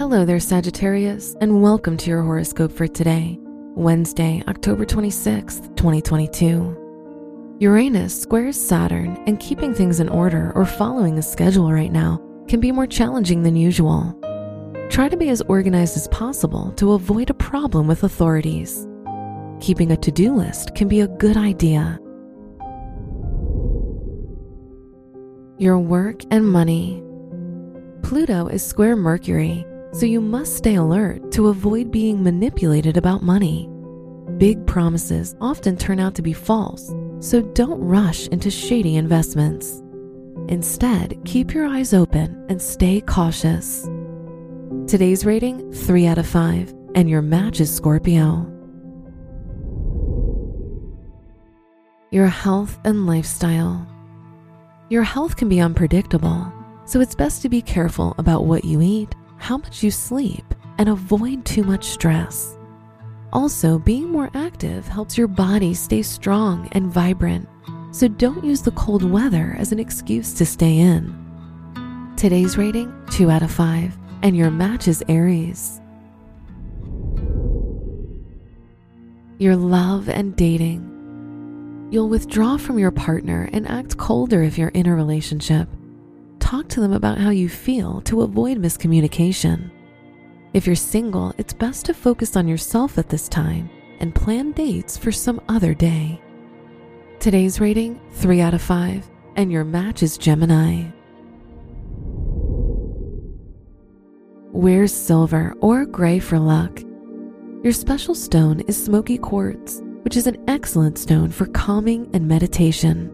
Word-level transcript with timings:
Hello 0.00 0.24
there, 0.24 0.40
Sagittarius, 0.40 1.36
and 1.42 1.60
welcome 1.60 1.98
to 1.98 2.08
your 2.08 2.22
horoscope 2.22 2.72
for 2.72 2.88
today, 2.88 3.36
Wednesday, 3.74 4.42
October 4.48 4.86
26th, 4.86 5.76
2022. 5.76 7.56
Uranus 7.58 8.18
squares 8.18 8.58
Saturn, 8.58 9.22
and 9.26 9.38
keeping 9.38 9.74
things 9.74 10.00
in 10.00 10.08
order 10.08 10.52
or 10.54 10.64
following 10.64 11.18
a 11.18 11.22
schedule 11.22 11.70
right 11.70 11.92
now 11.92 12.18
can 12.48 12.60
be 12.60 12.72
more 12.72 12.86
challenging 12.86 13.42
than 13.42 13.56
usual. 13.56 14.18
Try 14.88 15.10
to 15.10 15.18
be 15.18 15.28
as 15.28 15.42
organized 15.42 15.98
as 15.98 16.08
possible 16.08 16.72
to 16.76 16.92
avoid 16.92 17.28
a 17.28 17.34
problem 17.34 17.86
with 17.86 18.02
authorities. 18.02 18.88
Keeping 19.60 19.92
a 19.92 19.98
to 19.98 20.10
do 20.10 20.34
list 20.34 20.74
can 20.74 20.88
be 20.88 21.02
a 21.02 21.08
good 21.08 21.36
idea. 21.36 21.98
Your 25.58 25.78
work 25.78 26.22
and 26.30 26.50
money. 26.50 27.02
Pluto 28.00 28.46
is 28.46 28.64
square 28.64 28.96
Mercury 28.96 29.66
so 29.92 30.06
you 30.06 30.20
must 30.20 30.56
stay 30.56 30.76
alert 30.76 31.32
to 31.32 31.48
avoid 31.48 31.90
being 31.90 32.22
manipulated 32.22 32.96
about 32.96 33.22
money. 33.22 33.68
Big 34.38 34.64
promises 34.66 35.34
often 35.40 35.76
turn 35.76 35.98
out 35.98 36.14
to 36.14 36.22
be 36.22 36.32
false, 36.32 36.94
so 37.18 37.42
don't 37.42 37.80
rush 37.80 38.26
into 38.28 38.50
shady 38.50 38.96
investments. 38.96 39.82
Instead, 40.48 41.20
keep 41.24 41.52
your 41.52 41.66
eyes 41.66 41.92
open 41.92 42.46
and 42.48 42.60
stay 42.60 43.00
cautious. 43.00 43.88
Today's 44.86 45.26
rating 45.26 45.72
3 45.72 46.06
out 46.06 46.18
of 46.18 46.26
5, 46.26 46.74
and 46.94 47.10
your 47.10 47.22
match 47.22 47.60
is 47.60 47.74
Scorpio. 47.74 48.46
Your 52.10 52.26
health 52.26 52.78
and 52.84 53.06
lifestyle. 53.06 53.86
Your 54.88 55.02
health 55.04 55.36
can 55.36 55.48
be 55.48 55.60
unpredictable, 55.60 56.52
so 56.84 57.00
it's 57.00 57.14
best 57.14 57.42
to 57.42 57.48
be 57.48 57.62
careful 57.62 58.14
about 58.18 58.46
what 58.46 58.64
you 58.64 58.80
eat 58.80 59.14
how 59.40 59.56
much 59.56 59.82
you 59.82 59.90
sleep, 59.90 60.44
and 60.78 60.88
avoid 60.88 61.44
too 61.44 61.64
much 61.64 61.84
stress. 61.86 62.56
Also, 63.32 63.78
being 63.78 64.08
more 64.08 64.30
active 64.34 64.86
helps 64.86 65.16
your 65.16 65.26
body 65.26 65.72
stay 65.72 66.02
strong 66.02 66.68
and 66.72 66.92
vibrant, 66.92 67.48
so 67.90 68.06
don't 68.06 68.44
use 68.44 68.60
the 68.62 68.70
cold 68.72 69.02
weather 69.02 69.56
as 69.58 69.72
an 69.72 69.80
excuse 69.80 70.34
to 70.34 70.44
stay 70.44 70.78
in. 70.78 71.16
Today's 72.16 72.58
rating 72.58 72.92
2 73.10 73.30
out 73.30 73.42
of 73.42 73.50
5, 73.50 73.96
and 74.22 74.36
your 74.36 74.50
match 74.50 74.86
is 74.86 75.02
Aries. 75.08 75.80
Your 79.38 79.56
love 79.56 80.10
and 80.10 80.36
dating. 80.36 81.88
You'll 81.90 82.10
withdraw 82.10 82.58
from 82.58 82.78
your 82.78 82.90
partner 82.90 83.48
and 83.54 83.66
act 83.66 83.96
colder 83.96 84.42
if 84.42 84.58
you're 84.58 84.68
in 84.68 84.86
a 84.86 84.94
relationship 84.94 85.66
talk 86.50 86.66
to 86.66 86.80
them 86.80 86.92
about 86.92 87.16
how 87.16 87.30
you 87.30 87.48
feel 87.48 88.00
to 88.00 88.22
avoid 88.22 88.58
miscommunication. 88.58 89.70
If 90.52 90.66
you're 90.66 90.74
single, 90.74 91.32
it's 91.38 91.52
best 91.52 91.86
to 91.86 91.94
focus 91.94 92.34
on 92.34 92.48
yourself 92.48 92.98
at 92.98 93.08
this 93.08 93.28
time 93.28 93.70
and 94.00 94.12
plan 94.12 94.50
dates 94.50 94.96
for 94.96 95.12
some 95.12 95.40
other 95.48 95.74
day. 95.74 96.20
Today's 97.20 97.60
rating 97.60 98.00
3 98.14 98.40
out 98.40 98.54
of 98.54 98.62
5, 98.62 99.08
and 99.36 99.52
your 99.52 99.62
match 99.62 100.02
is 100.02 100.18
Gemini. 100.18 100.86
Wear 104.50 104.88
silver 104.88 105.54
or 105.60 105.86
gray 105.86 106.18
for 106.18 106.40
luck. 106.40 106.82
Your 107.62 107.72
special 107.72 108.16
stone 108.16 108.58
is 108.62 108.84
smoky 108.84 109.18
quartz, 109.18 109.82
which 110.02 110.16
is 110.16 110.26
an 110.26 110.42
excellent 110.48 110.98
stone 110.98 111.30
for 111.30 111.46
calming 111.46 112.10
and 112.12 112.26
meditation. 112.26 113.08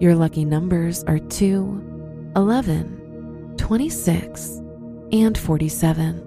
Your 0.00 0.14
lucky 0.14 0.46
numbers 0.46 1.04
are 1.04 1.18
2, 1.18 1.95
11, 2.36 3.54
26, 3.56 4.60
and 5.10 5.38
47. 5.38 6.22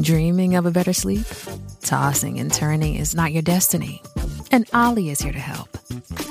Dreaming 0.00 0.54
of 0.54 0.66
a 0.66 0.70
better 0.70 0.92
sleep? 0.92 1.26
Tossing 1.80 2.38
and 2.38 2.52
turning 2.52 2.94
is 2.94 3.16
not 3.16 3.32
your 3.32 3.42
destiny. 3.42 4.00
And 4.52 4.70
Olly 4.72 5.10
is 5.10 5.20
here 5.20 5.32
to 5.32 5.40
help. 5.40 5.76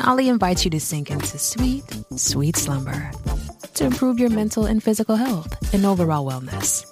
Olly 0.07 0.29
invites 0.29 0.63
you 0.63 0.71
to 0.71 0.79
sink 0.79 1.11
into 1.11 1.37
sweet, 1.37 1.83
sweet 2.15 2.55
slumber 2.55 3.11
to 3.73 3.83
improve 3.83 4.17
your 4.17 4.29
mental 4.29 4.65
and 4.65 4.81
physical 4.81 5.17
health 5.17 5.73
and 5.73 5.85
overall 5.85 6.25
wellness. 6.25 6.85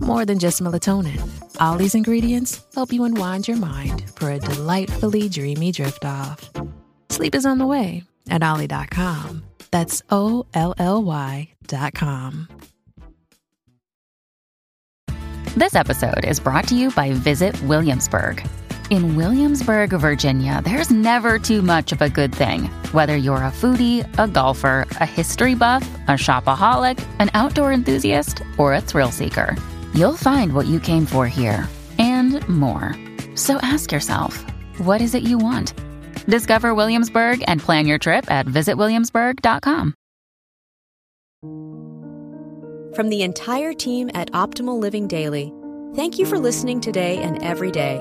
More 0.00 0.24
than 0.24 0.40
just 0.40 0.60
melatonin, 0.60 1.20
Olly's 1.60 1.94
ingredients 1.94 2.64
help 2.74 2.92
you 2.92 3.04
unwind 3.04 3.46
your 3.46 3.58
mind 3.58 4.10
for 4.16 4.32
a 4.32 4.40
delightfully 4.40 5.28
dreamy 5.28 5.70
drift 5.70 6.04
off. 6.04 6.50
Sleep 7.16 7.34
is 7.34 7.46
on 7.46 7.56
the 7.56 7.66
way 7.66 8.02
at 8.28 8.42
Olly.com. 8.42 9.42
That's 9.70 10.02
O 10.10 10.44
L 10.52 10.74
L 10.76 11.02
Y.com. 11.02 12.46
This 15.56 15.74
episode 15.74 16.26
is 16.26 16.38
brought 16.38 16.68
to 16.68 16.76
you 16.76 16.90
by 16.90 17.12
Visit 17.12 17.58
Williamsburg. 17.62 18.46
In 18.90 19.16
Williamsburg, 19.16 19.92
Virginia, 19.98 20.60
there's 20.62 20.90
never 20.90 21.38
too 21.38 21.62
much 21.62 21.90
of 21.90 22.02
a 22.02 22.10
good 22.10 22.34
thing. 22.34 22.64
Whether 22.92 23.16
you're 23.16 23.36
a 23.36 23.50
foodie, 23.50 24.04
a 24.18 24.28
golfer, 24.28 24.86
a 25.00 25.06
history 25.06 25.54
buff, 25.54 25.88
a 26.08 26.18
shopaholic, 26.18 27.02
an 27.18 27.30
outdoor 27.32 27.72
enthusiast, 27.72 28.42
or 28.58 28.74
a 28.74 28.82
thrill 28.82 29.10
seeker, 29.10 29.56
you'll 29.94 30.18
find 30.18 30.52
what 30.52 30.66
you 30.66 30.80
came 30.80 31.06
for 31.06 31.26
here 31.26 31.66
and 31.98 32.46
more. 32.46 32.94
So 33.34 33.56
ask 33.62 33.90
yourself, 33.90 34.44
what 34.76 35.00
is 35.00 35.14
it 35.14 35.22
you 35.22 35.38
want? 35.38 35.72
Discover 36.26 36.74
Williamsburg 36.74 37.42
and 37.46 37.60
plan 37.60 37.86
your 37.86 37.98
trip 37.98 38.30
at 38.30 38.46
visitwilliamsburg.com. 38.46 39.94
From 42.94 43.10
the 43.10 43.22
entire 43.22 43.74
team 43.74 44.10
at 44.14 44.32
Optimal 44.32 44.78
Living 44.78 45.06
Daily, 45.06 45.52
thank 45.94 46.18
you 46.18 46.24
for 46.24 46.38
listening 46.38 46.80
today 46.80 47.18
and 47.18 47.42
every 47.42 47.70
day. 47.70 47.98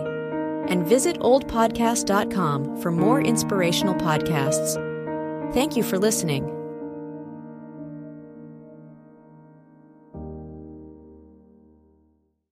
And 0.70 0.88
visit 0.88 1.20
oldpodcast.com 1.20 2.82
for 2.82 2.92
more 2.92 3.22
inspirational 3.22 3.96
podcasts. 3.96 4.82
Thank 5.54 5.76
you 5.76 5.84
for 5.84 6.00
listening. 6.00 6.55